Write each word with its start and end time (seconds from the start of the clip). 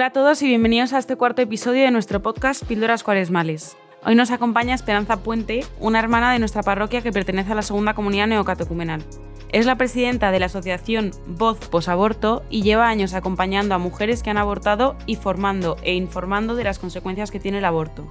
Hola 0.00 0.06
a 0.06 0.12
todos 0.12 0.40
y 0.40 0.46
bienvenidos 0.46 0.94
a 0.94 0.98
este 0.98 1.16
cuarto 1.16 1.42
episodio 1.42 1.84
de 1.84 1.90
nuestro 1.90 2.22
podcast 2.22 2.64
Píldoras 2.64 3.04
Cuaresmales. 3.04 3.76
Hoy 4.02 4.14
nos 4.14 4.30
acompaña 4.30 4.74
Esperanza 4.74 5.18
Puente, 5.18 5.62
una 5.78 5.98
hermana 5.98 6.32
de 6.32 6.38
nuestra 6.38 6.62
parroquia 6.62 7.02
que 7.02 7.12
pertenece 7.12 7.52
a 7.52 7.54
la 7.54 7.60
segunda 7.60 7.92
comunidad 7.92 8.26
neocatecumenal. 8.26 9.04
Es 9.52 9.66
la 9.66 9.76
presidenta 9.76 10.30
de 10.30 10.38
la 10.38 10.46
asociación 10.46 11.10
Voz 11.26 11.58
Posaborto 11.68 12.42
y 12.48 12.62
lleva 12.62 12.88
años 12.88 13.12
acompañando 13.12 13.74
a 13.74 13.78
mujeres 13.78 14.22
que 14.22 14.30
han 14.30 14.38
abortado 14.38 14.96
y 15.04 15.16
formando 15.16 15.76
e 15.82 15.92
informando 15.92 16.54
de 16.54 16.64
las 16.64 16.78
consecuencias 16.78 17.30
que 17.30 17.38
tiene 17.38 17.58
el 17.58 17.66
aborto. 17.66 18.08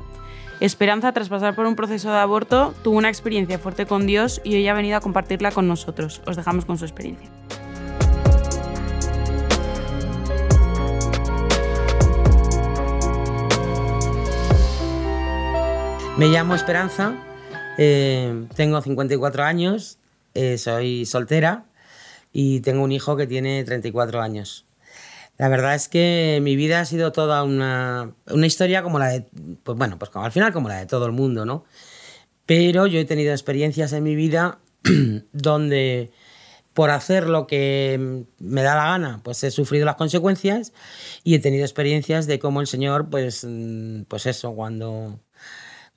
Esperanza, 0.59 1.11
tras 1.11 1.29
pasar 1.29 1.55
por 1.55 1.65
un 1.65 1.75
proceso 1.75 2.11
de 2.11 2.19
aborto, 2.19 2.75
tuvo 2.83 2.99
una 2.99 3.09
experiencia 3.09 3.57
fuerte 3.57 3.87
con 3.87 4.05
Dios 4.05 4.41
y 4.43 4.53
hoy 4.53 4.67
ha 4.67 4.75
venido 4.75 4.95
a 4.95 5.01
compartirla 5.01 5.49
con 5.49 5.67
nosotros. 5.67 6.21
Os 6.27 6.35
dejamos 6.35 6.65
con 6.65 6.77
su 6.77 6.85
experiencia. 6.85 7.31
Me 16.19 16.27
llamo 16.27 16.53
Esperanza, 16.53 17.15
eh, 17.77 18.45
tengo 18.57 18.81
54 18.81 19.41
años, 19.41 19.99
eh, 20.33 20.57
soy 20.57 21.05
soltera 21.05 21.63
y 22.33 22.59
tengo 22.59 22.83
un 22.83 22.91
hijo 22.91 23.15
que 23.15 23.25
tiene 23.25 23.63
34 23.63 24.21
años. 24.21 24.65
La 25.37 25.47
verdad 25.47 25.75
es 25.75 25.87
que 25.87 26.39
mi 26.41 26.57
vida 26.57 26.81
ha 26.81 26.85
sido 26.85 27.13
toda 27.13 27.43
una, 27.43 28.15
una 28.29 28.45
historia 28.45 28.83
como 28.83 28.99
la 28.99 29.07
de, 29.07 29.29
pues 29.63 29.77
bueno, 29.77 29.97
pues 29.97 30.11
como, 30.11 30.25
al 30.25 30.33
final 30.33 30.51
como 30.51 30.67
la 30.67 30.79
de 30.79 30.87
todo 30.87 31.05
el 31.05 31.13
mundo, 31.13 31.45
¿no? 31.45 31.63
Pero 32.45 32.85
yo 32.85 32.99
he 32.99 33.05
tenido 33.05 33.31
experiencias 33.31 33.93
en 33.93 34.03
mi 34.03 34.15
vida 34.15 34.59
donde 35.31 36.11
por 36.73 36.89
hacer 36.89 37.29
lo 37.29 37.47
que 37.47 38.25
me 38.39 38.61
da 38.61 38.75
la 38.75 38.87
gana, 38.87 39.21
pues 39.23 39.41
he 39.45 39.51
sufrido 39.51 39.85
las 39.85 39.95
consecuencias 39.95 40.73
y 41.23 41.35
he 41.35 41.39
tenido 41.39 41.63
experiencias 41.63 42.27
de 42.27 42.39
cómo 42.39 42.59
el 42.59 42.67
Señor, 42.67 43.09
pues, 43.09 43.45
mm, 43.47 44.01
pues 44.09 44.25
eso, 44.25 44.53
cuando 44.53 45.17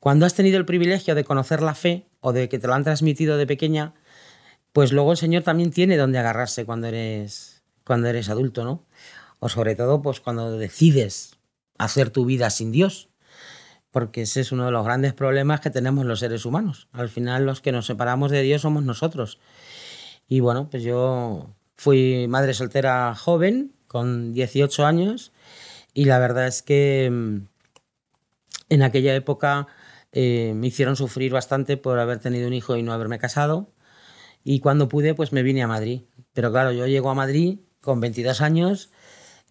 cuando 0.03 0.27
has 0.27 0.35
tenido 0.35 0.59
el 0.59 0.65
privilegio 0.65 1.15
de 1.15 1.23
conocer 1.23 1.63
la 1.63 1.77
fe 1.77 2.09
o 2.19 2.33
de 2.33 2.49
que 2.49 2.59
te 2.59 2.67
lo 2.67 2.75
han 2.75 2.83
transmitido 2.83 3.37
de 3.37 3.47
pequeña, 3.47 3.95
pues 4.73 4.91
luego 4.91 5.13
el 5.13 5.17
Señor 5.17 5.45
también 5.45 5.71
tiene 5.71 5.97
donde 5.97 6.19
agarrarse 6.19 6.65
cuando 6.65 6.89
eres, 6.89 7.63
cuando 7.85 8.09
eres 8.09 8.29
adulto, 8.29 8.65
¿no? 8.65 8.85
O 9.39 9.49
sobre 9.49 9.77
todo, 9.77 10.03
pues 10.03 10.19
cuando 10.19 10.59
decides 10.59 11.39
hacer 11.79 12.11
tu 12.11 12.25
vida 12.25 12.51
sin 12.51 12.73
Dios. 12.73 13.11
Porque 13.93 14.23
ese 14.23 14.41
es 14.41 14.51
uno 14.51 14.65
de 14.65 14.73
los 14.73 14.85
grandes 14.85 15.13
problemas 15.13 15.61
que 15.61 15.71
tenemos 15.71 16.05
los 16.05 16.19
seres 16.19 16.45
humanos. 16.47 16.89
Al 16.91 17.09
final, 17.09 17.47
los 17.47 17.61
que 17.61 17.71
nos 17.71 17.87
separamos 17.87 18.33
de 18.33 18.43
Dios 18.43 18.63
somos 18.63 18.83
nosotros. 18.83 19.39
Y 20.27 20.41
bueno, 20.41 20.69
pues 20.69 20.83
yo 20.83 21.55
fui 21.77 22.27
madre 22.27 22.55
soltera 22.55 23.15
joven, 23.15 23.73
con 23.87 24.33
18 24.33 24.85
años, 24.85 25.31
y 25.95 26.07
la 26.07 26.19
verdad 26.19 26.49
es 26.49 26.63
que 26.63 27.09
mm, 27.09 27.47
en 28.69 28.83
aquella 28.83 29.15
época 29.15 29.69
eh, 30.13 30.53
me 30.55 30.67
hicieron 30.69 30.97
sufrir 30.97 31.33
bastante 31.33 31.77
por 31.77 31.99
haber 31.99 32.19
tenido 32.19 32.47
un 32.47 32.55
hijo 32.55 32.77
y 32.77 32.83
no 32.83 32.93
haberme 32.93 33.19
casado. 33.19 33.73
Y 34.45 34.61
cuando 34.61 34.89
pude, 34.89 35.15
pues 35.15 35.33
me 35.33 35.43
vine 35.43 35.63
a 35.63 35.69
Madrid. 35.69 36.03
Pero 36.33 36.51
claro, 36.53 36.73
yo 36.73 36.87
llego 36.87 37.11
a 37.11 37.15
Madrid 37.15 37.61
con 37.81 38.01
22 38.01 38.41
años, 38.41 38.91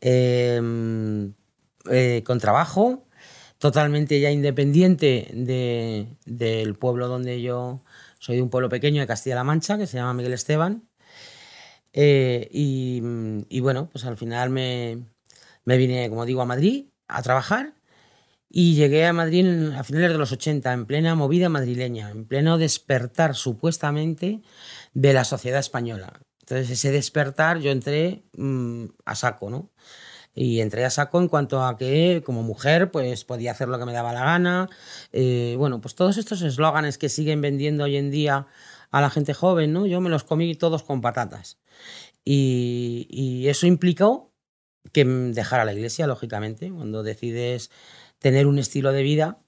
em, 0.01 1.33
eh, 1.89 2.23
con 2.25 2.39
trabajo, 2.39 3.05
totalmente 3.57 4.19
ya 4.19 4.31
independiente 4.31 5.29
del 6.25 6.75
pueblo 6.75 7.07
donde 7.07 7.41
yo 7.41 7.81
soy 8.19 8.37
de 8.37 8.41
un 8.43 8.49
pueblo 8.49 8.69
pequeño 8.69 9.01
de 9.01 9.07
Castilla-La 9.07 9.43
Mancha, 9.43 9.77
que 9.77 9.87
se 9.87 9.97
llama 9.97 10.13
Miguel 10.13 10.33
Esteban. 10.33 10.87
Eh, 11.93 12.47
y, 12.51 13.01
y, 13.49 13.59
bueno, 13.59 13.89
pues 13.91 14.05
al 14.05 14.17
final 14.17 14.49
me, 14.49 14.99
me 15.65 15.77
vine, 15.77 16.09
como 16.09 16.25
digo, 16.25 16.41
a 16.41 16.45
Madrid 16.45 16.87
a 17.07 17.21
trabajar 17.21 17.73
y 18.53 18.75
llegué 18.75 19.05
a 19.05 19.13
Madrid 19.13 19.71
a 19.77 19.83
finales 19.83 20.11
de 20.11 20.17
los 20.17 20.33
80, 20.33 20.73
en 20.73 20.85
plena 20.85 21.15
movida 21.15 21.47
madrileña, 21.47 22.11
en 22.11 22.25
pleno 22.25 22.57
despertar 22.57 23.33
supuestamente 23.33 24.41
de 24.93 25.13
la 25.13 25.23
sociedad 25.23 25.59
española. 25.59 26.19
Entonces, 26.41 26.69
ese 26.69 26.91
despertar 26.91 27.59
yo 27.59 27.71
entré 27.71 28.23
mm, 28.35 28.85
a 29.05 29.15
saco, 29.15 29.49
¿no? 29.49 29.71
Y 30.35 30.59
entré 30.59 30.83
a 30.83 30.89
saco 30.89 31.21
en 31.21 31.29
cuanto 31.29 31.63
a 31.63 31.77
que 31.77 32.23
como 32.25 32.43
mujer 32.43 32.91
pues 32.91 33.23
podía 33.23 33.51
hacer 33.51 33.69
lo 33.69 33.79
que 33.79 33.85
me 33.85 33.93
daba 33.93 34.11
la 34.13 34.25
gana. 34.25 34.69
Eh, 35.13 35.55
bueno, 35.57 35.79
pues 35.79 35.95
todos 35.95 36.17
estos 36.17 36.41
eslóganes 36.41 36.97
que 36.97 37.09
siguen 37.09 37.41
vendiendo 37.41 37.85
hoy 37.85 37.95
en 37.97 38.11
día 38.11 38.47
a 38.91 39.01
la 39.01 39.09
gente 39.09 39.33
joven, 39.33 39.71
¿no? 39.71 39.85
Yo 39.85 40.01
me 40.01 40.09
los 40.09 40.25
comí 40.25 40.55
todos 40.55 40.83
con 40.83 41.01
patatas. 41.01 41.57
Y, 42.25 43.07
y 43.09 43.47
eso 43.47 43.65
implicó 43.65 44.33
que 44.91 45.05
dejara 45.05 45.65
la 45.65 45.73
iglesia, 45.73 46.07
lógicamente, 46.07 46.71
cuando 46.71 47.03
decides 47.03 47.71
tener 48.21 48.47
un 48.47 48.59
estilo 48.59 48.93
de 48.93 49.03
vida 49.03 49.39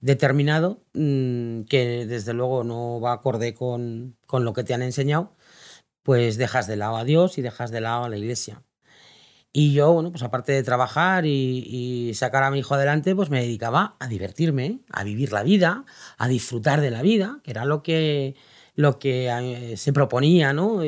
determinado 0.00 0.82
mm, 0.94 1.62
que 1.62 2.06
desde 2.06 2.32
luego 2.34 2.64
no 2.64 3.00
va 3.00 3.12
acorde 3.12 3.54
con, 3.54 4.16
con, 4.26 4.44
lo 4.44 4.54
que 4.54 4.64
te 4.64 4.74
han 4.74 4.82
enseñado, 4.82 5.36
pues 6.02 6.38
dejas 6.38 6.66
de 6.66 6.76
lado 6.76 6.96
a 6.96 7.04
Dios 7.04 7.38
y 7.38 7.42
dejas 7.42 7.70
de 7.70 7.80
lado 7.82 8.04
a 8.04 8.08
la 8.08 8.18
iglesia. 8.18 8.64
Y 9.52 9.74
yo, 9.74 9.92
bueno, 9.92 10.10
pues 10.10 10.22
aparte 10.22 10.52
de 10.52 10.62
trabajar 10.62 11.26
y, 11.26 12.12
sacar 12.14 12.42
a 12.42 12.50
mi 12.50 12.60
hijo 12.60 12.74
adelante, 12.74 13.14
pues 13.14 13.28
me 13.28 13.42
dedicaba 13.42 13.96
a 14.00 14.08
divertirme, 14.08 14.80
a 14.90 15.04
vivir 15.04 15.32
la 15.32 15.42
vida, 15.42 15.84
a 16.16 16.28
disfrutar 16.28 16.80
de 16.80 16.90
la 16.90 17.02
vida, 17.02 17.40
que 17.44 17.50
era 17.50 17.66
lo 17.66 17.82
que, 17.82 18.34
lo 18.74 18.98
que 18.98 19.28
eh, 19.28 19.76
se 19.76 19.92
proponía, 19.92 20.52
¿no? 20.52 20.80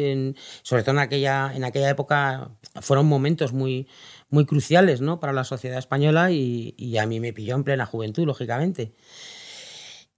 Sobre 0.63 0.83
todo 0.83 0.93
en 0.93 0.99
aquella, 0.99 1.53
en 1.55 1.65
aquella 1.65 1.91
época 1.91 2.51
fueron 2.81 3.07
momentos 3.07 3.53
muy, 3.53 3.89
muy 4.31 4.47
cruciales 4.47 5.01
¿no? 5.01 5.21
para 5.21 5.33
la 5.33 5.45
sociedad 5.45 5.79
española 5.79 6.31
y, 6.31 6.97
a 6.99 7.07
mí 7.07 7.21
me 7.21 7.33
pilló 7.33 7.55
en 7.55 7.65
plena 7.65 7.87
juventud, 7.87 8.27
lógicamente. 8.27 8.95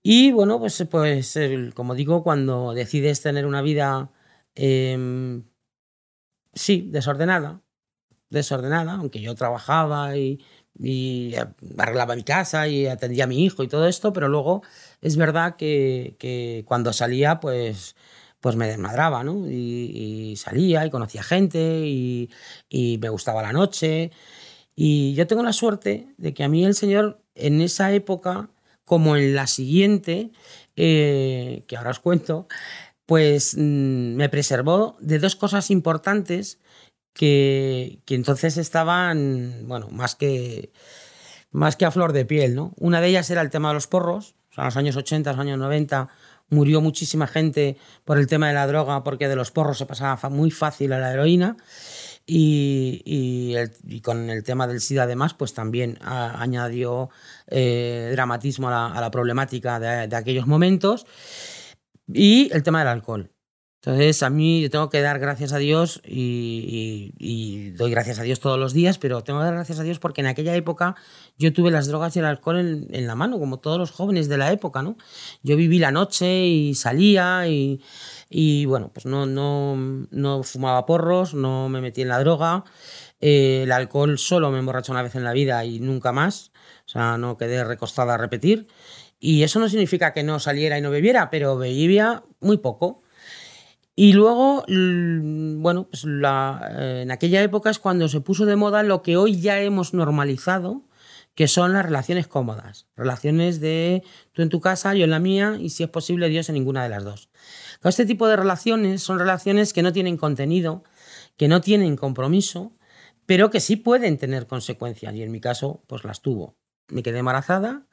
Y 0.02 0.32
bueno, 0.32 0.58
pues, 0.58 0.84
pues 0.90 1.38
como 1.74 1.94
digo, 1.94 2.22
cuando 2.22 2.72
decides 2.74 3.22
tener 3.22 3.46
una 3.46 3.62
vida, 3.62 4.10
em, 4.54 5.44
sí, 6.54 6.88
desordenada, 6.90 7.62
desordenada, 8.30 8.94
aunque 8.94 9.20
yo 9.20 9.34
trabajaba 9.34 10.16
y, 10.16 10.40
y, 10.78 11.34
arreglaba 11.78 12.16
mi 12.16 12.24
casa 12.24 12.68
y 12.68 12.86
atendía 12.86 13.24
a 13.24 13.26
mi 13.26 13.44
hijo 13.44 13.62
y 13.62 13.68
todo 13.68 13.86
esto, 13.86 14.12
pero 14.12 14.28
luego 14.28 14.62
es 15.00 15.16
verdad 15.16 15.56
que, 15.56 16.16
que 16.18 16.64
cuando 16.66 16.92
salía, 16.92 17.40
pues 17.40 17.96
pues 18.46 18.54
me 18.54 18.68
desmadraba, 18.68 19.24
¿no? 19.24 19.50
Y, 19.50 20.36
salía 20.36 20.86
y 20.86 20.90
conocía 20.90 21.24
gente 21.24 21.58
y, 21.84 22.30
me 23.00 23.08
gustaba 23.08 23.42
la 23.42 23.52
noche. 23.52 24.12
Y 24.76 25.14
yo 25.14 25.26
tengo 25.26 25.42
la 25.42 25.52
suerte 25.52 26.14
de 26.16 26.32
que 26.32 26.44
a 26.44 26.48
mí 26.48 26.64
el 26.64 26.74
Señor 26.74 27.20
en 27.34 27.60
esa 27.60 27.92
época, 27.92 28.50
como 28.84 29.16
en 29.16 29.34
la 29.34 29.48
siguiente, 29.48 30.30
eh, 30.76 31.64
que 31.66 31.76
ahora 31.76 31.90
os 31.90 31.98
cuento, 31.98 32.46
pues 33.04 33.56
mm, 33.56 34.14
me 34.14 34.28
preservó 34.28 34.96
de 35.00 35.18
dos 35.18 35.34
cosas 35.34 35.70
importantes 35.72 36.60
que, 37.16 38.02
entonces 38.08 38.58
estaban, 38.58 39.66
bueno, 39.66 39.88
más 39.90 40.14
que, 40.14 40.70
más 41.50 41.76
que 41.76 41.86
a 41.86 41.90
flor 41.90 42.12
de 42.12 42.26
piel, 42.26 42.54
¿no? 42.54 42.74
Una 42.76 43.00
de 43.00 43.08
ellas 43.08 43.30
era 43.30 43.40
el 43.40 43.50
tema 43.50 43.68
de 43.68 43.74
los 43.74 43.86
porros, 43.86 44.36
en 44.56 44.64
los 44.64 44.76
años 44.76 44.96
80, 44.96 45.32
los 45.32 45.40
años 45.40 45.58
90, 45.58 46.08
murió 46.50 46.80
muchísima 46.80 47.26
gente 47.26 47.78
por 48.04 48.18
el 48.18 48.26
tema 48.26 48.48
de 48.48 48.54
la 48.54 48.66
droga, 48.66 49.02
porque 49.02 49.28
de 49.28 49.36
los 49.36 49.50
porros 49.50 49.78
se 49.78 49.86
pasaba 49.86 50.28
muy 50.28 50.50
fácil 50.50 50.92
a 50.92 50.98
la 50.98 51.12
heroína. 51.12 51.56
Y, 52.28 53.02
y, 53.04 54.00
con 54.00 54.30
el 54.30 54.42
tema 54.42 54.66
del 54.66 54.80
SIDA 54.80 55.04
además, 55.04 55.32
pues 55.34 55.54
también 55.54 55.96
añadió 56.02 57.08
eh, 57.46 58.08
dramatismo 58.12 58.68
a 58.68 59.00
la, 59.00 59.10
problemática 59.12 59.78
de, 59.78 60.08
de, 60.08 60.16
aquellos 60.16 60.48
momentos. 60.48 61.06
Y 62.12 62.50
el 62.52 62.64
tema 62.64 62.80
del 62.80 62.88
alcohol. 62.88 63.35
Entonces, 63.86 64.24
a 64.24 64.30
mí 64.30 64.62
yo 64.62 64.68
tengo 64.68 64.90
que 64.90 65.00
dar 65.00 65.20
gracias 65.20 65.52
a 65.52 65.58
Dios 65.58 66.02
y, 66.04 67.70
doy 67.76 67.92
gracias 67.92 68.18
a 68.18 68.24
Dios 68.24 68.40
todos 68.40 68.58
los 68.58 68.72
días, 68.72 68.98
pero 68.98 69.22
tengo 69.22 69.38
que 69.38 69.44
dar 69.44 69.54
gracias 69.54 69.78
a 69.78 69.84
Dios 69.84 70.00
porque 70.00 70.22
en 70.22 70.26
aquella 70.26 70.56
época 70.56 70.96
yo 71.38 71.52
tuve 71.52 71.70
las 71.70 71.86
drogas 71.86 72.16
y 72.16 72.18
el 72.18 72.24
alcohol 72.24 72.88
en, 72.90 73.06
la 73.06 73.14
mano, 73.14 73.38
como 73.38 73.60
todos 73.60 73.78
los 73.78 73.92
jóvenes 73.92 74.28
de 74.28 74.38
la 74.38 74.50
época, 74.50 74.82
¿no? 74.82 74.96
Yo 75.44 75.56
viví 75.56 75.78
la 75.78 75.92
noche 75.92 76.46
y 76.46 76.74
salía 76.74 77.46
y, 77.46 78.66
bueno, 78.66 78.90
pues 78.92 79.06
no, 79.06 79.24
no, 79.24 79.76
no, 80.10 80.42
fumaba 80.42 80.84
porros, 80.84 81.34
no 81.34 81.68
me 81.68 81.80
metí 81.80 82.02
en 82.02 82.08
la 82.08 82.18
droga. 82.18 82.64
Eh, 83.20 83.60
el 83.62 83.70
alcohol 83.70 84.18
solo 84.18 84.50
me 84.50 84.58
emborrachó 84.58 84.90
una 84.90 85.02
vez 85.02 85.14
en 85.14 85.22
la 85.22 85.32
vida 85.32 85.64
y 85.64 85.78
nunca 85.78 86.10
más. 86.10 86.50
O 86.86 86.88
sea, 86.88 87.18
no 87.18 87.36
quedé 87.36 87.62
recostada 87.62 88.14
a 88.14 88.18
repetir. 88.18 88.66
Y 89.20 89.44
eso 89.44 89.60
no 89.60 89.68
significa 89.68 90.12
que 90.12 90.24
no 90.24 90.40
saliera 90.40 90.76
y 90.76 90.82
no 90.82 90.90
bebiera, 90.90 91.30
pero 91.30 91.56
bebía 91.56 92.24
muy 92.40 92.56
poco. 92.56 93.05
Y 93.98 94.12
luego, 94.12 94.62
bueno, 94.68 95.88
pues 95.88 96.04
eh, 96.04 97.00
en 97.02 97.10
aquella 97.10 97.42
época 97.42 97.70
es 97.70 97.78
cuando 97.78 98.08
se 98.08 98.20
puso 98.20 98.44
de 98.44 98.54
moda 98.54 98.82
lo 98.82 99.02
que 99.02 99.16
hoy 99.16 99.40
ya 99.40 99.58
hemos 99.60 99.94
normalizado, 99.94 100.84
que 101.34 101.48
son 101.48 101.72
las 101.72 101.86
relaciones 101.86 102.28
cómodas. 102.28 102.86
Relaciones 102.94 103.58
de 103.58 104.02
tú 104.32 104.42
en 104.42 104.50
tu 104.50 104.60
casa, 104.60 104.94
yo 104.94 105.04
en 105.04 105.10
la 105.10 105.18
mía, 105.18 105.56
y 105.58 105.70
si 105.70 105.82
es 105.82 105.88
posible, 105.88 106.28
Dios 106.28 106.50
en 106.50 106.56
ninguna 106.56 106.82
de 106.82 106.90
las 106.90 107.04
dos. 107.04 107.30
Este 107.82 108.04
tipo 108.04 108.26
de 108.28 108.36
relaciones 108.36 109.02
son 109.02 109.18
relaciones 109.18 109.72
que 109.72 109.82
no 109.82 109.92
tienen 109.92 110.18
contenido, 110.18 110.84
que 111.36 111.48
no 111.48 111.60
tienen 111.62 111.96
compromiso, 111.96 112.72
pero 113.24 113.50
que 113.50 113.60
sí 113.60 113.76
pueden 113.76 114.18
tener 114.18 114.46
consecuencias 114.46 115.14
y 115.14 115.22
en 115.22 115.30
mi 115.30 115.40
caso 115.40 115.82
pues 115.86 116.04
las 116.04 116.20
tuvo. 116.20 116.56
Me 116.88 117.02
quedé 117.02 117.20
embarazada 117.20 117.86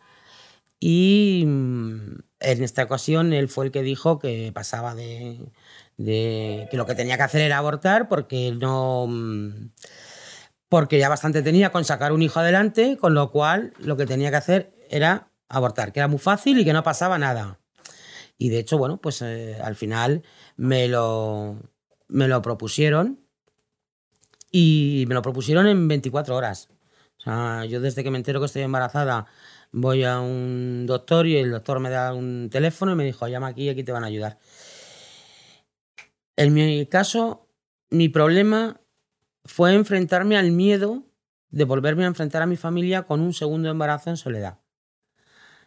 y 0.80 1.44
mm, 1.46 2.16
en 2.40 2.64
esta 2.64 2.84
ocasión 2.84 3.34
él 3.34 3.50
fue 3.50 3.66
el 3.66 3.72
que 3.72 3.84
dijo 3.84 4.20
que 4.20 4.52
pasaba 4.54 4.96
de, 4.96 5.40
de 5.98 6.68
que 6.72 6.78
lo 6.78 6.86
que 6.86 6.96
tenía 6.96 7.18
que 7.18 7.24
hacer 7.24 7.42
era 7.42 7.58
abortar 7.58 8.08
porque 8.08 8.52
no 8.52 9.06
mm, 9.08 9.70
porque 10.70 10.98
ya 10.98 11.08
bastante 11.08 11.44
tenía 11.44 11.72
con 11.72 11.86
sacar 11.86 12.14
un 12.14 12.24
hijo 12.24 12.40
adelante, 12.40 12.98
con 12.98 13.14
lo 13.14 13.30
cual 13.30 13.74
lo 13.78 13.96
que 13.96 14.08
tenía 14.08 14.32
que 14.32 14.38
hacer 14.38 14.74
era 14.90 15.30
abortar, 15.48 15.94
que 15.94 16.00
era 16.00 16.08
muy 16.08 16.18
fácil 16.18 16.60
y 16.60 16.66
que 16.66 16.74
no 16.74 16.82
pasaba 16.82 17.20
nada. 17.20 17.60
Y 18.40 18.50
de 18.50 18.58
hecho, 18.58 18.80
bueno, 18.80 18.98
pues 18.98 19.22
eh, 19.22 19.56
al 19.64 19.76
final 19.76 20.24
me 20.58 20.88
lo, 20.88 21.60
me 22.08 22.28
lo 22.28 22.42
propusieron 22.42 23.20
y 24.52 25.06
me 25.08 25.14
lo 25.14 25.22
propusieron 25.22 25.68
en 25.68 25.88
24 25.88 26.36
horas. 26.36 26.70
O 27.20 27.22
sea, 27.22 27.66
yo 27.66 27.80
desde 27.80 28.04
que 28.04 28.10
me 28.10 28.18
entero 28.18 28.40
que 28.40 28.48
estoy 28.48 28.64
embarazada 28.64 29.28
voy 29.72 30.04
a 30.04 30.20
un 30.20 30.86
doctor 30.88 31.28
y 31.28 31.38
el 31.38 31.52
doctor 31.52 31.80
me 31.80 31.90
da 31.90 32.14
un 32.14 32.50
teléfono 32.50 32.92
y 32.94 32.96
me 32.96 33.06
dijo, 33.06 33.28
llama 33.28 33.48
aquí 33.48 33.70
aquí 33.70 33.84
te 33.84 33.92
van 33.92 34.04
a 34.04 34.08
ayudar. 34.08 34.40
En 36.36 36.54
mi 36.54 36.86
caso, 36.88 37.48
mi 37.90 38.10
problema 38.10 38.82
fue 39.46 39.74
enfrentarme 39.74 40.38
al 40.38 40.52
miedo 40.52 41.04
de 41.50 41.66
volverme 41.66 42.04
a 42.06 42.08
enfrentar 42.08 42.42
a 42.42 42.48
mi 42.48 42.58
familia 42.58 43.04
con 43.04 43.22
un 43.22 43.34
segundo 43.34 43.70
embarazo 43.70 44.10
en 44.10 44.18
soledad. 44.18 44.60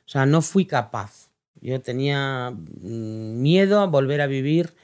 O 0.07 0.09
sea, 0.09 0.27
no 0.27 0.43
fui 0.43 0.67
capaz. 0.67 1.31
Yo 1.61 1.81
tenía 1.81 2.51
mm, 2.51 3.41
miedo 3.41 3.81
a 3.81 3.87
volver 3.87 4.21
a 4.21 4.27
vivir, 4.27 4.75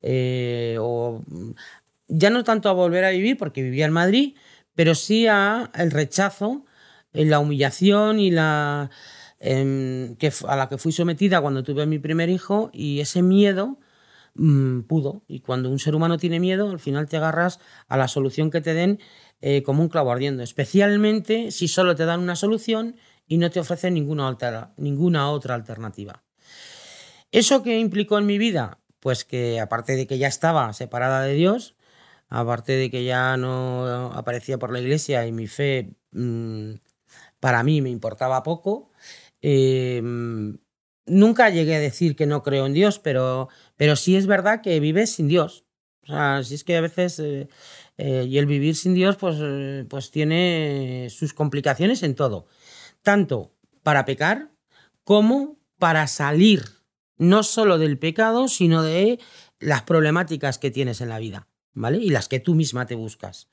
eh, 0.00 0.76
o 0.80 1.22
ya 2.08 2.30
no 2.30 2.44
tanto 2.44 2.68
a 2.68 2.72
volver 2.72 3.04
a 3.04 3.10
vivir 3.10 3.36
porque 3.36 3.62
vivía 3.62 3.86
en 3.86 3.92
Madrid, 3.92 4.36
pero 4.74 4.94
sí 4.94 5.26
a 5.26 5.70
el 5.74 5.90
rechazo, 5.90 6.64
eh, 7.12 7.24
la 7.24 7.38
humillación 7.40 8.18
y 8.20 8.30
la 8.30 8.90
em, 9.40 10.16
que, 10.16 10.32
a 10.48 10.56
la 10.56 10.68
que 10.68 10.78
fui 10.78 10.92
sometida 10.92 11.40
cuando 11.40 11.62
tuve 11.64 11.86
mi 11.86 11.98
primer 11.98 12.28
hijo 12.30 12.70
y 12.72 13.00
ese 13.00 13.22
miedo 13.22 13.78
mm, 14.34 14.82
pudo. 14.82 15.22
Y 15.28 15.40
cuando 15.40 15.70
un 15.70 15.78
ser 15.78 15.94
humano 15.94 16.18
tiene 16.18 16.40
miedo, 16.40 16.70
al 16.70 16.80
final 16.80 17.08
te 17.08 17.16
agarras 17.16 17.60
a 17.88 17.96
la 17.96 18.08
solución 18.08 18.50
que 18.50 18.60
te 18.60 18.74
den 18.74 19.00
eh, 19.40 19.62
como 19.62 19.82
un 19.82 19.88
clavo 19.88 20.12
ardiendo, 20.12 20.42
especialmente 20.42 21.50
si 21.50 21.68
solo 21.68 21.96
te 21.96 22.04
dan 22.04 22.20
una 22.20 22.36
solución 22.36 22.96
y 23.26 23.38
no 23.38 23.50
te 23.50 23.60
ofrecen 23.60 23.94
ninguna 23.94 24.28
otra, 24.28 24.72
ninguna 24.76 25.30
otra 25.30 25.54
alternativa. 25.54 26.22
¿Eso 27.32 27.62
qué 27.62 27.78
implicó 27.78 28.18
en 28.18 28.26
mi 28.26 28.38
vida? 28.38 28.78
Pues 29.00 29.24
que 29.24 29.58
aparte 29.58 29.96
de 29.96 30.06
que 30.06 30.18
ya 30.18 30.28
estaba 30.28 30.72
separada 30.74 31.22
de 31.22 31.34
Dios, 31.34 31.76
aparte 32.28 32.72
de 32.72 32.90
que 32.90 33.04
ya 33.04 33.36
no 33.36 34.12
aparecía 34.12 34.58
por 34.58 34.72
la 34.72 34.80
iglesia 34.80 35.26
y 35.26 35.32
mi 35.32 35.46
fe 35.46 35.94
mm, 36.12 36.74
para 37.40 37.62
mí 37.62 37.82
me 37.82 37.90
importaba 37.90 38.42
poco, 38.42 38.92
em, 39.40 40.58
nunca 41.06 41.50
llegué 41.50 41.76
a 41.76 41.80
decir 41.80 42.16
que 42.16 42.26
no 42.26 42.42
creo 42.42 42.66
en 42.66 42.72
Dios, 42.72 42.98
pero, 42.98 43.48
pero 43.76 43.96
sí 43.96 44.16
es 44.16 44.26
verdad 44.26 44.60
que 44.62 44.80
vives 44.80 45.10
sin 45.14 45.28
Dios. 45.28 45.64
O 46.04 46.06
sea, 46.06 46.42
si 46.42 46.54
es 46.54 46.64
que 46.64 46.76
a 46.76 46.80
veces, 46.80 47.18
eh, 47.20 47.48
eh, 47.96 48.26
y 48.28 48.38
el 48.38 48.46
vivir 48.46 48.74
sin 48.74 48.94
Dios, 48.94 49.16
pues, 49.16 49.36
eh, 49.40 49.84
pues 49.88 50.10
tiene 50.10 51.08
sus 51.10 51.32
complicaciones 51.32 52.02
en 52.02 52.14
todo 52.14 52.46
tanto 53.02 53.52
para 53.82 54.04
pecar 54.04 54.50
como 55.04 55.58
para 55.78 56.06
salir 56.06 56.62
no 57.18 57.42
solo 57.42 57.78
del 57.78 57.98
pecado, 57.98 58.48
sino 58.48 58.82
de 58.82 59.18
las 59.60 59.82
problemáticas 59.82 60.58
que 60.58 60.70
tienes 60.70 61.00
en 61.00 61.08
la 61.08 61.18
vida, 61.18 61.48
¿vale? 61.72 61.98
Y 61.98 62.10
las 62.10 62.28
que 62.28 62.40
tú 62.40 62.54
misma 62.54 62.86
te 62.86 62.94
buscas. 62.94 63.48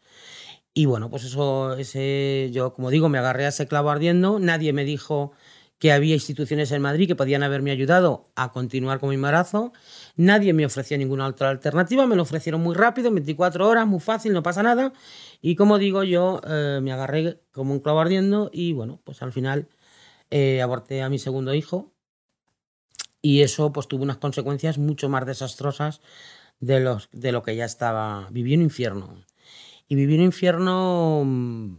Y 0.74 0.86
bueno, 0.86 1.10
pues 1.10 1.24
eso, 1.24 1.74
ese, 1.74 2.50
yo 2.52 2.74
como 2.74 2.90
digo, 2.90 3.10
me 3.10 3.18
agarré 3.18 3.46
a 3.46 3.50
ese 3.50 3.68
clavo 3.68 3.90
ardiendo, 3.90 4.40
nadie 4.40 4.72
me 4.74 4.86
dijo 4.86 5.34
que 5.80 5.94
había 5.94 6.14
instituciones 6.14 6.72
en 6.72 6.82
Madrid 6.82 7.08
que 7.08 7.16
podían 7.16 7.42
haberme 7.42 7.72
ayudado 7.72 8.26
a 8.36 8.52
continuar 8.52 9.00
con 9.00 9.10
mi 9.10 9.16
embarazo. 9.16 9.72
Nadie 10.18 10.54
me 10.54 10.66
ofreció 10.66 10.98
ninguna 10.98 11.26
otra 11.26 11.50
alternativa, 11.50 12.06
me 12.06 12.18
lo 12.18 12.24
ofrecieron 12.24 12.62
muy 12.62 12.76
rápido, 12.76 13.10
24 13.12 13.68
horas, 13.68 13.88
muy 13.88 14.02
fácil, 14.02 14.34
no 14.34 14.44
pasa 14.44 14.62
nada. 14.62 14.92
Y 15.42 15.56
como 15.56 15.78
digo, 15.78 16.04
yo 16.04 16.42
eh, 16.46 16.80
me 16.84 16.92
agarré 16.92 17.40
como 17.52 17.74
un 17.74 17.80
clavo 17.80 18.02
ardiendo 18.02 18.50
y 18.54 18.74
bueno, 18.74 19.00
pues 19.06 19.22
al 19.22 19.32
final 19.32 19.70
eh, 20.30 20.62
aborté 20.62 21.02
a 21.02 21.10
mi 21.10 21.18
segundo 21.18 21.54
hijo 21.54 21.94
y 23.22 23.42
eso 23.42 23.72
pues 23.72 23.88
tuvo 23.88 24.04
unas 24.04 24.18
consecuencias 24.18 24.78
mucho 24.78 25.08
más 25.08 25.26
desastrosas 25.26 26.02
de, 26.60 26.82
los, 26.82 27.10
de 27.14 27.32
lo 27.32 27.42
que 27.42 27.56
ya 27.56 27.66
estaba. 27.66 28.28
Viví 28.32 28.54
un 28.54 28.64
infierno. 28.64 29.24
Y 29.88 29.96
viví 29.96 30.16
un 30.16 30.24
infierno 30.24 31.24
mm, 31.26 31.78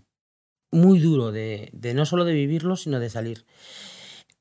muy 0.73 0.99
duro 0.99 1.33
de, 1.33 1.71
de 1.75 1.95
no 1.95 2.07
solo 2.07 2.25
de 2.25 2.33
vivirlo, 2.33 2.77
sino 2.77 2.99
de 2.99 3.11
salir. 3.11 3.45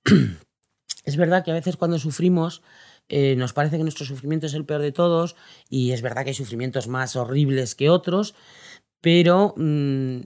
es 1.06 1.18
verdad 1.18 1.44
que 1.44 1.52
a 1.52 1.56
veces 1.56 1.78
cuando 1.78 2.00
sufrimos 2.00 2.62
eh, 3.10 3.36
nos 3.36 3.54
parece 3.54 3.78
que 3.78 3.84
nuestro 3.84 4.06
sufrimiento 4.06 4.46
es 4.46 4.54
el 4.54 4.66
peor 4.66 4.82
de 4.82 4.92
todos 4.92 5.36
y 5.70 5.92
es 5.92 6.02
verdad 6.02 6.24
que 6.24 6.30
hay 6.30 6.36
sufrimientos 6.36 6.88
más 6.88 7.16
horribles 7.16 7.74
que 7.74 7.90
otros, 7.90 8.36
pero 9.02 9.54
mm, 9.58 10.22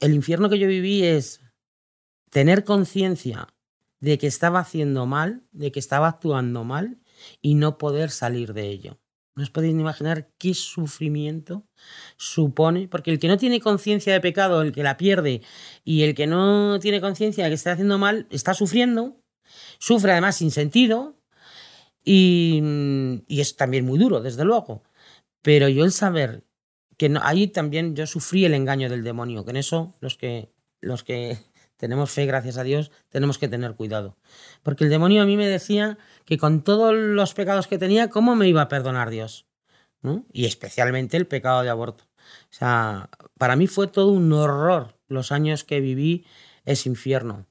el 0.00 0.14
infierno 0.14 0.48
que 0.48 0.58
yo 0.58 0.66
viví 0.66 1.04
es 1.04 1.40
tener 2.30 2.64
conciencia 2.64 3.48
de 4.00 4.18
que 4.18 4.26
estaba 4.26 4.60
haciendo 4.60 5.06
mal, 5.06 5.44
de 5.52 5.72
que 5.72 5.80
estaba 5.80 6.08
actuando 6.08 6.64
mal 6.64 6.98
y 7.40 7.54
no 7.54 7.78
poder 7.78 8.10
salir 8.10 8.52
de 8.52 8.68
ello. 8.68 8.98
No 9.38 9.44
os 9.44 9.50
podéis 9.50 9.72
imaginar 9.72 10.32
qué 10.36 10.52
sufrimiento 10.52 11.64
supone, 12.16 12.88
porque 12.88 13.12
el 13.12 13.20
que 13.20 13.28
no 13.28 13.36
tiene 13.36 13.60
conciencia 13.60 14.12
de 14.12 14.20
pecado, 14.20 14.62
el 14.62 14.72
que 14.72 14.82
la 14.82 14.96
pierde, 14.96 15.42
y 15.84 16.02
el 16.02 16.16
que 16.16 16.26
no 16.26 16.80
tiene 16.80 17.00
conciencia 17.00 17.44
de 17.44 17.50
que 17.50 17.54
está 17.54 17.70
haciendo 17.70 17.98
mal, 17.98 18.26
está 18.30 18.52
sufriendo, 18.52 19.22
sufre 19.78 20.10
además 20.10 20.34
sin 20.34 20.50
sentido, 20.50 21.14
y, 22.04 22.60
y, 23.28 23.40
es 23.40 23.54
también 23.54 23.84
muy 23.84 24.00
duro, 24.00 24.20
desde 24.20 24.44
luego. 24.44 24.82
Pero 25.40 25.68
yo 25.68 25.84
el 25.84 25.92
saber 25.92 26.42
que 26.96 27.08
no, 27.08 27.20
ahí 27.22 27.46
también 27.46 27.94
yo 27.94 28.08
sufrí 28.08 28.44
el 28.44 28.54
engaño 28.54 28.90
del 28.90 29.04
demonio, 29.04 29.44
que 29.44 29.50
en 29.50 29.58
eso 29.58 29.94
los 30.00 30.16
que, 30.16 30.50
los 30.80 31.04
que 31.04 31.38
tenemos 31.78 32.10
fe, 32.10 32.26
gracias 32.26 32.58
a 32.58 32.64
Dios, 32.64 32.90
tenemos 33.08 33.38
que 33.38 33.48
tener 33.48 33.74
cuidado. 33.74 34.18
Porque 34.62 34.84
el 34.84 34.90
demonio 34.90 35.22
a 35.22 35.26
mí 35.26 35.36
me 35.36 35.46
decía 35.46 35.96
que 36.26 36.36
con 36.36 36.62
todos 36.62 36.92
los 36.92 37.34
pecados 37.34 37.68
que 37.68 37.78
tenía, 37.78 38.10
¿cómo 38.10 38.34
me 38.34 38.48
iba 38.48 38.62
a 38.62 38.68
perdonar 38.68 39.10
Dios? 39.10 39.46
Y 40.32 40.44
especialmente 40.44 41.16
el 41.16 41.26
pecado 41.26 41.62
de 41.62 41.70
aborto. 41.70 42.04
O 42.50 42.54
sea, 42.54 43.10
para 43.38 43.56
mí 43.56 43.66
fue 43.66 43.86
todo 43.86 44.10
un 44.12 44.32
horror 44.32 44.98
los 45.06 45.32
años 45.32 45.64
que 45.64 45.80
viví 45.80 46.26
ese 46.64 46.88
infierno. 46.88 47.46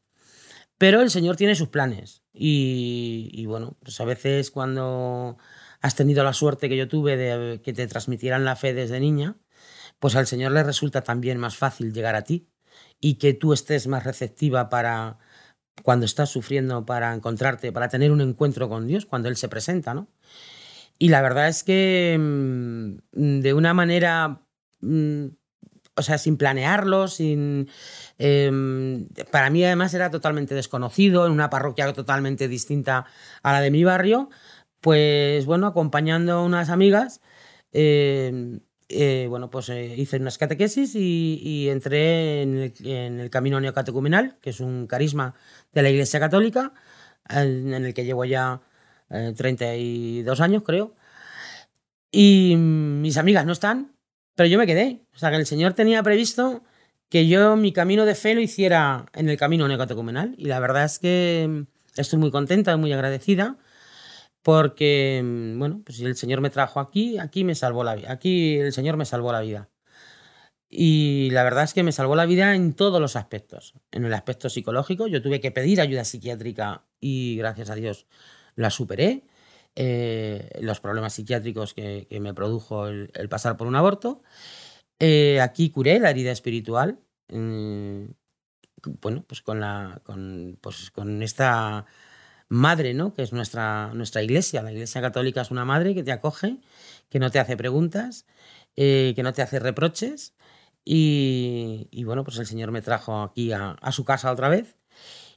Pero 0.77 1.01
el 1.01 1.09
Señor 1.09 1.37
tiene 1.37 1.55
sus 1.55 1.69
planes. 1.69 2.21
Y, 2.33 3.29
y, 3.33 3.45
bueno, 3.47 3.77
pues 3.81 3.99
a 3.99 4.05
veces 4.05 4.51
cuando 4.51 5.37
has 5.81 5.95
tenido 5.95 6.23
la 6.23 6.33
suerte 6.33 6.69
que 6.69 6.77
yo 6.77 6.87
tuve 6.87 7.17
de 7.17 7.61
que 7.61 7.73
te 7.73 7.87
transmitieran 7.87 8.45
la 8.45 8.55
fe 8.55 8.73
desde 8.73 8.99
niña, 8.99 9.37
pues 9.99 10.15
al 10.15 10.27
Señor 10.27 10.51
le 10.51 10.63
resulta 10.63 11.01
también 11.03 11.39
más 11.39 11.57
fácil 11.57 11.93
llegar 11.93 12.15
a 12.15 12.23
ti 12.23 12.49
y 12.99 13.15
que 13.15 13.33
tú 13.33 13.53
estés 13.53 13.87
más 13.87 14.03
receptiva 14.03 14.69
para 14.69 15.17
cuando 15.83 16.05
estás 16.05 16.29
sufriendo, 16.29 16.85
para 16.85 17.13
encontrarte, 17.13 17.71
para 17.71 17.89
tener 17.89 18.11
un 18.11 18.21
encuentro 18.21 18.69
con 18.69 18.87
Dios, 18.87 19.05
cuando 19.05 19.29
Él 19.29 19.35
se 19.37 19.49
presenta, 19.49 19.93
¿no? 19.93 20.07
Y 20.99 21.09
la 21.09 21.21
verdad 21.21 21.47
es 21.47 21.63
que 21.63 22.17
mm, 22.19 23.39
de 23.39 23.53
una 23.53 23.73
manera, 23.73 24.41
mm, 24.81 25.25
o 25.95 26.01
sea, 26.01 26.17
sin 26.17 26.37
planearlo, 26.37 27.07
sin... 27.07 27.69
Em, 28.17 29.07
para 29.31 29.49
mí 29.49 29.63
además 29.63 29.93
era 29.93 30.09
totalmente 30.11 30.55
desconocido, 30.55 31.25
en 31.25 31.31
una 31.31 31.49
parroquia 31.49 31.91
totalmente 31.93 32.47
distinta 32.47 33.05
a 33.43 33.53
la 33.53 33.61
de 33.61 33.71
mi 33.71 33.83
barrio, 33.83 34.29
pues 34.81 35.45
bueno, 35.45 35.67
acompañando 35.67 36.33
a 36.33 36.43
unas 36.43 36.69
amigas, 36.69 37.21
em, 37.71 38.61
eh, 38.89 39.27
bueno, 39.29 39.49
pues 39.49 39.67
eh, 39.69 39.95
hice 39.97 40.17
unas 40.17 40.37
catequesis 40.37 40.95
y, 40.95 41.67
entré 41.69 42.41
en 42.43 42.73
el, 43.19 43.29
camino 43.29 43.59
neocatecumenal, 43.59 44.37
que 44.41 44.51
es 44.51 44.61
un 44.61 44.87
carisma 44.87 45.35
de 45.73 45.81
la 45.81 45.89
Iglesia 45.89 46.19
Católica, 46.19 46.73
en, 47.29 47.73
el 47.73 47.93
que 47.93 48.05
llevo 48.05 48.23
ya 48.25 48.61
32 49.09 50.39
eh, 50.39 50.43
años, 50.43 50.63
creo. 50.63 50.95
Y 52.11 52.55
mis 52.57 53.17
amigas 53.17 53.45
no 53.45 53.51
están, 53.53 53.93
pero 54.35 54.47
yo 54.47 54.57
me 54.57 54.67
quedé. 54.67 55.01
O 55.13 55.17
sea, 55.17 55.31
que 55.31 55.35
el 55.37 55.45
Señor 55.45 55.73
tenía 55.73 56.01
previsto 56.03 56.63
que 57.09 57.27
yo 57.27 57.55
mi 57.57 57.73
camino 57.73 58.05
de 58.05 58.15
fe 58.15 58.35
lo 58.35 58.41
hiciera 58.41 59.05
en 59.13 59.29
el 59.29 59.37
camino 59.37 59.67
neocatecumenal. 59.67 60.35
Y 60.37 60.45
la 60.45 60.59
verdad 60.59 60.85
es 60.85 60.99
que 60.99 61.65
estoy 61.97 62.19
muy 62.19 62.31
contenta, 62.31 62.77
muy 62.77 62.93
agradecida 62.93 63.57
porque, 64.47 65.21
mm, 65.21 65.59
bueno, 65.59 65.81
pues 65.83 65.99
el 65.99 66.15
Señor 66.15 66.39
me 66.39 66.49
trajo 66.49 66.79
aquí, 66.79 67.17
aquí 67.17 67.43
me 67.43 67.53
salvó 67.53 67.83
la 67.83 67.95
vida, 67.95 68.13
aquí 68.13 68.55
el 68.55 68.71
Señor 68.71 68.95
me 68.95 69.03
salvó 69.03 69.33
la 69.33 69.41
vida. 69.41 69.69
Y 70.69 71.29
la 71.31 71.43
verdad 71.43 71.65
es 71.65 71.73
que 71.73 71.83
me 71.83 71.91
salvó 71.91 72.15
la 72.15 72.25
vida 72.25 72.55
en 72.55 72.73
todos 72.73 73.01
los 73.01 73.17
aspectos. 73.17 73.73
En 73.91 74.05
el 74.05 74.13
aspecto 74.13 74.49
psicológico, 74.49 75.07
yo 75.07 75.21
tuve 75.21 75.41
que 75.41 75.51
pedir 75.51 75.81
ayuda 75.81 76.05
psiquiátrica 76.05 76.85
y 77.01 77.35
gracias 77.35 77.69
a 77.69 77.75
Dios 77.75 78.07
la 78.55 78.69
superé. 78.69 79.25
Eh, 79.75 80.49
los 80.61 80.79
problemas 80.79 81.11
psiquiátricos 81.11 81.73
que, 81.73 82.07
me 82.21 82.33
produjo 82.33 82.87
el, 82.87 83.11
pasar 83.29 83.57
por 83.57 83.67
un 83.67 83.75
aborto. 83.75 84.23
Eh, 84.99 85.41
aquí 85.41 85.71
curé 85.71 85.99
la 85.99 86.11
herida 86.11 86.31
espiritual. 86.31 87.01
Mm, 87.27 88.05
bueno, 89.01 89.25
pues 89.27 89.41
con, 89.41 89.59
la, 89.59 89.99
con, 90.05 90.57
pues 90.61 90.89
con 90.91 91.21
esta 91.21 91.85
madre, 92.49 92.93
¿no? 92.93 93.13
Que 93.13 93.23
es 93.23 93.33
nuestra, 93.33 93.93
nuestra 93.93 94.23
iglesia. 94.23 94.61
La 94.63 94.71
iglesia 94.71 95.01
católica 95.01 95.41
es 95.41 95.51
una 95.51 95.65
madre 95.65 95.93
que 95.93 96.03
te 96.03 96.11
acoge, 96.11 96.57
que 97.09 97.19
no 97.19 97.31
te 97.31 97.39
hace 97.39 97.57
preguntas, 97.57 98.25
eh, 98.75 99.13
que 99.15 99.23
no 99.23 99.33
te 99.33 99.41
hace 99.41 99.59
reproches. 99.59 100.35
Y, 100.83 102.03
bueno, 102.05 102.23
pues 102.23 102.37
el 102.37 102.45
Señor 102.45 102.71
me 102.71 102.81
trajo 102.81 103.21
aquí 103.21 103.51
a, 103.51 103.71
a, 103.71 103.91
su 103.91 104.05
casa 104.05 104.31
otra 104.31 104.47
vez. 104.47 104.77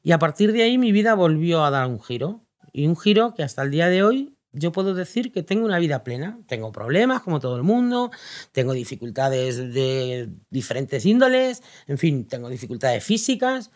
Y 0.02 0.12
a 0.12 0.18
partir 0.18 0.52
de 0.52 0.62
ahí 0.62 0.78
mi 0.78 0.92
vida 0.92 1.14
volvió 1.14 1.64
a 1.64 1.70
dar 1.70 1.88
un 1.88 2.00
giro. 2.00 2.44
Y 2.72 2.86
un 2.86 2.96
giro 2.96 3.34
que 3.34 3.42
hasta 3.42 3.62
el 3.62 3.70
día 3.70 3.88
de 3.88 4.04
hoy 4.04 4.36
yo 4.52 4.72
puedo 4.72 4.94
decir 4.94 5.32
que 5.32 5.42
tengo 5.42 5.64
una 5.64 5.78
vida 5.78 6.02
plena. 6.02 6.40
Tengo 6.46 6.72
problemas 6.72 7.22
como 7.22 7.40
todo 7.40 7.56
el 7.56 7.62
mundo, 7.62 8.10
tengo 8.52 8.72
dificultades 8.72 9.56
de 9.72 10.30
diferentes 10.50 11.06
índoles, 11.06 11.62
en 11.86 11.98
fin, 11.98 12.26
tengo 12.26 12.48
dificultades 12.48 13.04
físicas, 13.04 13.70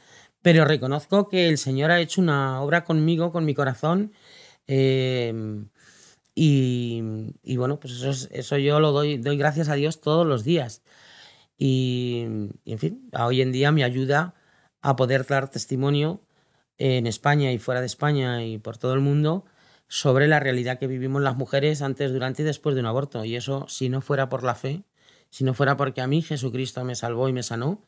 pero 0.45 0.67
reconozco 0.67 1.29
que 1.31 1.49
el 1.49 1.57
Señor 1.59 1.91
ha 1.91 2.01
hecho 2.01 2.21
una 2.21 2.61
obra 2.63 2.85
conmigo, 2.85 3.33
con 3.33 3.47
mi 3.47 3.55
corazón. 3.55 4.13
Em, 4.67 5.71
y, 6.35 7.01
bueno, 7.57 7.81
pues 7.81 7.95
eso, 8.03 8.29
eso 8.31 8.59
yo 8.59 8.81
lo 8.81 8.93
doy, 8.93 9.19
doy 9.19 9.39
gracias 9.39 9.69
a 9.71 9.75
Dios 9.75 10.01
todos 10.03 10.27
los 10.27 10.45
días. 10.45 10.83
Y, 11.59 12.27
y, 12.65 12.73
en 12.73 12.79
fin, 12.79 13.11
hoy 13.19 13.43
en 13.43 13.53
día 13.53 13.73
me 13.73 13.85
ayuda 13.85 14.35
a 14.83 14.97
poder 14.97 15.27
dar 15.27 15.51
testimonio 15.51 16.21
en 16.79 17.07
España 17.07 17.53
y 17.53 17.59
fuera 17.59 17.81
de 17.81 17.87
España 17.87 18.45
y 18.45 18.59
por 18.59 18.77
todo 18.79 18.95
el 18.95 19.01
mundo 19.01 19.47
sobre 19.89 20.29
la 20.29 20.41
realidad 20.41 20.79
que 20.79 20.89
vivimos 20.89 21.23
las 21.23 21.37
mujeres 21.37 21.83
antes, 21.83 22.13
durante 22.13 22.43
y 22.43 22.45
después 22.45 22.75
de 22.75 22.83
un 22.83 22.87
aborto. 22.89 23.25
Y 23.25 23.37
eso, 23.37 23.67
si 23.69 23.89
no 23.89 24.03
fuera 24.03 24.29
por 24.29 24.45
la 24.45 24.55
fe, 24.57 24.85
si 25.31 25.45
no 25.45 25.55
fuera 25.55 25.77
porque 25.77 26.03
a 26.03 26.07
mí 26.07 26.23
Jesucristo 26.23 26.85
me 26.85 26.97
salvó 26.97 27.29
y 27.29 27.33
me 27.33 27.43
sanó, 27.43 27.87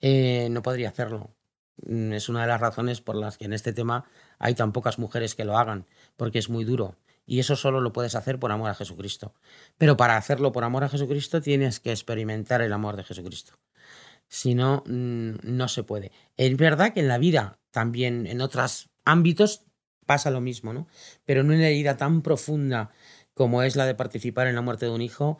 eh, 0.00 0.48
no 0.50 0.62
podría 0.62 0.90
hacerlo. 0.90 1.36
Mm, 1.84 2.12
es 2.12 2.28
una 2.28 2.42
de 2.42 2.48
las 2.48 2.60
razones 2.60 3.00
por 3.00 3.16
las 3.16 3.38
que 3.38 3.44
en 3.44 3.52
este 3.52 3.72
tema 3.72 4.04
hay 4.38 4.54
tan 4.54 4.72
pocas 4.72 4.98
mujeres 4.98 5.34
que 5.34 5.44
lo 5.44 5.58
hagan, 5.58 5.86
porque 6.16 6.38
es 6.38 6.48
muy 6.48 6.64
duro. 6.64 6.96
Y 7.26 7.40
eso 7.40 7.56
solo 7.56 7.80
lo 7.80 7.92
puedes 7.92 8.14
hacer 8.14 8.38
por 8.38 8.52
amor 8.52 8.70
a 8.70 8.74
Jesucristo. 8.74 9.34
Pero 9.78 9.96
para 9.96 10.16
hacerlo 10.16 10.52
por 10.52 10.64
amor 10.64 10.84
a 10.84 10.88
Jesucristo 10.88 11.40
tienes 11.40 11.80
que 11.80 11.90
experimentar 11.90 12.62
el 12.62 12.72
amor 12.72 12.96
de 12.96 13.04
Jesucristo. 13.04 13.58
Si 14.28 14.54
no, 14.54 14.84
mm, 14.86 15.36
no 15.42 15.68
se 15.68 15.82
puede. 15.82 16.12
Es 16.36 16.56
verdad 16.56 16.92
que 16.92 17.00
en 17.00 17.08
la 17.08 17.18
vida, 17.18 17.58
también 17.70 18.26
en 18.26 18.40
otros 18.40 18.90
ámbitos, 19.04 19.64
pasa 20.06 20.30
lo 20.30 20.40
mismo, 20.40 20.72
¿no? 20.72 20.86
Pero 21.24 21.40
en 21.40 21.48
una 21.50 21.66
herida 21.68 21.96
tan 21.96 22.22
profunda 22.22 22.90
como 23.34 23.62
es 23.62 23.76
la 23.76 23.86
de 23.86 23.94
participar 23.94 24.46
en 24.46 24.54
la 24.54 24.62
muerte 24.62 24.86
de 24.86 24.92
un 24.92 25.02
hijo, 25.02 25.38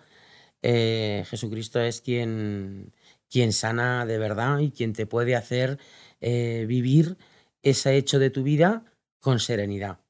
eh, 0.62 1.24
Jesucristo 1.28 1.80
es 1.80 2.00
quien, 2.00 2.92
quien 3.30 3.52
sana 3.52 4.04
de 4.06 4.18
verdad 4.18 4.58
y 4.58 4.70
quien 4.70 4.92
te 4.92 5.06
puede 5.06 5.36
hacer 5.36 5.78
eh, 6.20 6.64
vivir 6.68 7.16
ese 7.62 7.96
hecho 7.96 8.18
de 8.18 8.30
tu 8.30 8.42
vida 8.42 8.85
con 9.20 9.40
serenidad. 9.40 10.00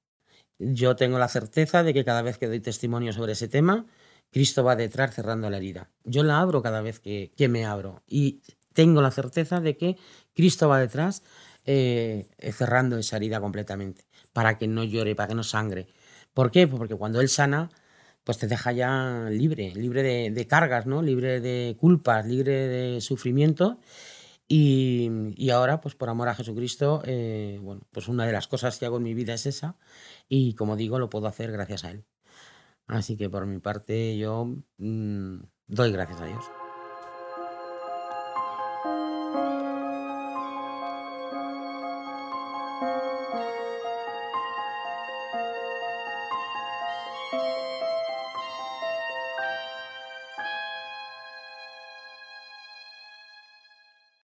Yo 0.59 0.97
tengo 0.97 1.19
la 1.19 1.29
certeza 1.29 1.83
de 1.83 1.93
que 1.93 2.05
cada 2.05 2.23
vez 2.23 2.39
que 2.39 2.47
doy 2.47 2.61
testimonio 2.61 3.13
sobre 3.13 3.33
ese 3.33 3.49
tema, 3.49 3.87
Cristo 4.31 4.65
va 4.65 4.77
detrás 4.77 5.15
cerrando 5.15 5.51
la 5.51 5.59
herida. 5.59 5.91
Yo 6.05 6.23
la 6.23 6.41
abro 6.41 6.63
cada 6.63 6.81
vez 6.81 7.01
que, 7.01 7.33
me 7.49 7.65
abro 7.65 8.03
y 8.07 8.43
tengo 8.73 9.01
la 9.01 9.11
certeza 9.11 9.61
de 9.61 9.77
que 9.77 9.97
Cristo 10.35 10.69
va 10.69 10.79
detrás 10.79 11.23
eh, 11.65 12.29
cerrando 12.53 12.99
esa 12.99 13.17
herida 13.17 13.41
completamente, 13.41 14.05
para 14.33 14.59
que 14.59 14.67
no 14.67 14.85
llore, 14.85 15.15
para 15.15 15.29
que 15.29 15.35
no 15.35 15.43
sangre. 15.43 15.89
¿Por 16.35 16.51
qué? 16.51 16.67
Pues 16.67 16.79
porque 16.79 16.95
cuando 16.95 17.21
Él 17.21 17.29
sana, 17.29 17.71
pues 18.27 18.39
te 18.39 18.49
deja 18.49 18.73
ya 18.73 19.29
libre, 19.31 19.73
libre 19.75 20.31
de, 20.31 20.47
cargas, 20.47 20.85
¿no? 20.85 21.01
libre 21.01 21.41
de 21.41 21.77
culpas, 21.79 22.27
libre 22.27 22.53
de 22.53 23.01
sufrimiento. 23.01 23.79
Y, 24.49 25.51
ahora, 25.51 25.81
pues 25.81 25.95
por 25.95 26.09
amor 26.09 26.29
a 26.29 26.35
Jesucristo, 26.35 27.03
eh, 27.05 27.59
bueno, 27.63 27.83
pues 27.91 28.09
una 28.09 28.27
de 28.27 28.33
las 28.33 28.47
cosas 28.47 28.79
que 28.79 28.87
hago 28.87 28.99
en 28.99 29.03
mi 29.03 29.15
vida 29.15 29.35
es 29.35 29.47
esa. 29.47 29.77
Y 30.29 30.55
como 30.55 30.77
digo, 30.77 30.99
lo 30.99 31.11
puedo 31.11 31.27
hacer 31.27 31.51
gracias 31.53 31.85
a 31.85 31.91
Él. 31.91 32.05
Así 32.87 33.17
que 33.17 33.29
por 33.29 33.47
mi 33.47 33.59
parte 33.59 34.17
yo 34.17 34.47
mm, 34.79 35.39
doy 35.67 35.93
gracias 35.93 36.21
a 36.21 36.27
Dios. 36.27 36.45